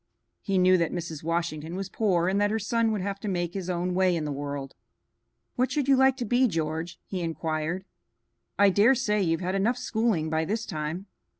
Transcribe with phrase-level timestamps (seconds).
[0.41, 1.21] He knew that Mrs.
[1.23, 4.25] Washington was poor and that her son would have to make his own way in
[4.25, 4.73] the world.
[5.57, 7.85] "What should you like to be, George?" he inquired.
[8.57, 11.05] "I dare say you've had enough schooling by this time."